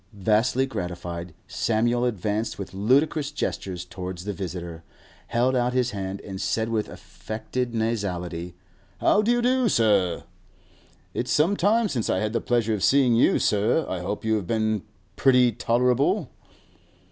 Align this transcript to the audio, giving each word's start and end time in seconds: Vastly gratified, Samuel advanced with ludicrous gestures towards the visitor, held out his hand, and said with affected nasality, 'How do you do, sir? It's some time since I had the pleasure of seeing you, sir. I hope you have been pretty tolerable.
Vastly 0.13 0.65
gratified, 0.65 1.35
Samuel 1.45 2.05
advanced 2.05 2.57
with 2.57 2.73
ludicrous 2.73 3.29
gestures 3.29 3.85
towards 3.85 4.25
the 4.25 4.33
visitor, 4.33 4.83
held 5.27 5.55
out 5.55 5.73
his 5.73 5.91
hand, 5.91 6.21
and 6.21 6.41
said 6.41 6.69
with 6.69 6.89
affected 6.89 7.75
nasality, 7.75 8.55
'How 8.97 9.21
do 9.21 9.29
you 9.29 9.43
do, 9.43 9.69
sir? 9.69 10.23
It's 11.13 11.31
some 11.31 11.55
time 11.55 11.87
since 11.87 12.09
I 12.09 12.17
had 12.17 12.33
the 12.33 12.41
pleasure 12.41 12.73
of 12.73 12.83
seeing 12.83 13.13
you, 13.13 13.37
sir. 13.37 13.85
I 13.87 13.99
hope 13.99 14.25
you 14.25 14.37
have 14.37 14.47
been 14.47 14.81
pretty 15.17 15.51
tolerable. 15.51 16.31